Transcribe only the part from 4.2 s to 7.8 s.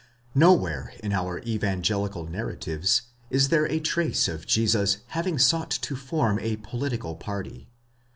of Jesus having sought to form a political party.